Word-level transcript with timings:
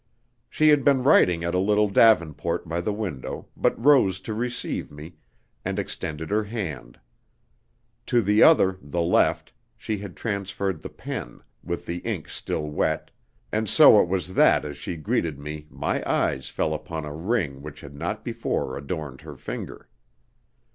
She 0.49 0.69
had 0.69 0.83
been 0.83 1.03
writing 1.03 1.43
at 1.43 1.53
a 1.53 1.59
little 1.59 1.87
davenport 1.87 2.67
by 2.67 2.81
the 2.81 2.91
window, 2.91 3.49
but 3.55 3.77
rose 3.77 4.19
to 4.21 4.33
receive 4.33 4.89
me, 4.91 5.13
and 5.63 5.77
extended 5.77 6.31
her 6.31 6.45
hand. 6.45 6.99
To 8.07 8.23
the 8.23 8.41
other 8.41 8.79
the 8.81 9.03
left 9.03 9.53
she 9.77 9.99
had 9.99 10.15
transferred 10.15 10.81
the 10.81 10.89
pen, 10.89 11.41
with 11.63 11.85
the 11.85 11.97
ink 11.99 12.29
still 12.29 12.65
wet, 12.67 13.11
and 13.51 13.69
so 13.69 14.01
it 14.01 14.07
was 14.07 14.33
that 14.33 14.65
as 14.65 14.75
she 14.75 14.95
greeted 14.97 15.37
me 15.37 15.67
my 15.69 16.01
eyes 16.11 16.49
fell 16.49 16.73
upon 16.73 17.05
a 17.05 17.13
ring 17.13 17.61
which 17.61 17.81
had 17.81 17.93
not 17.93 18.25
before 18.25 18.75
adorned 18.75 19.21
her 19.21 19.35
finger. 19.35 19.87